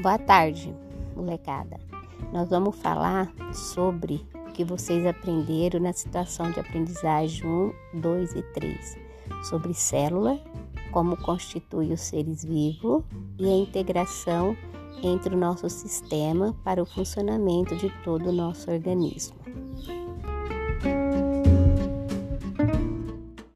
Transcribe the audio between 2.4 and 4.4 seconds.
vamos falar sobre